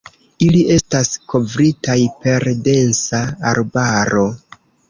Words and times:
Ili 0.45 0.61
estas 0.75 1.11
kovritaj 1.33 1.99
per 2.25 2.49
densa 2.71 3.23
arbaro. 3.55 4.29